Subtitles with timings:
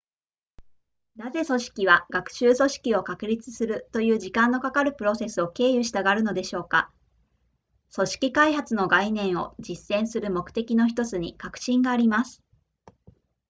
[1.15, 6.91] なぜ組織は学習組織を確立するという時間のかかるプロセスを経由したがるのでしょうか
[7.93, 12.41] 組織学習の概念を実践する目的の1つに革新があります